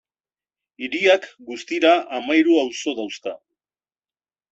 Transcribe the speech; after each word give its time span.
Hiriak 0.85 1.27
guztira 1.49 1.91
hamahiru 2.17 2.55
auzo 2.63 2.95
dauzka. 3.01 3.35